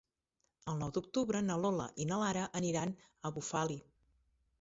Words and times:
El 0.71 0.77
nou 0.83 0.93
d'octubre 0.95 1.41
na 1.49 1.57
Lola 1.65 1.85
i 2.05 2.07
na 2.11 2.17
Lara 2.21 2.47
aniran 2.61 2.95
a 3.29 3.33
Bufali. 3.37 3.79